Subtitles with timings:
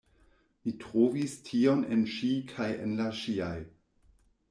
[0.63, 3.55] Mi trovis tion en ŝi kaj en la ŝiaj.